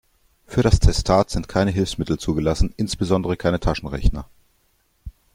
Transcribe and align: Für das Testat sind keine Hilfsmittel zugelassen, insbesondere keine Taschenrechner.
Für 0.47 0.63
das 0.63 0.79
Testat 0.79 1.29
sind 1.29 1.47
keine 1.47 1.69
Hilfsmittel 1.69 2.17
zugelassen, 2.17 2.73
insbesondere 2.75 3.37
keine 3.37 3.59
Taschenrechner. 3.59 4.27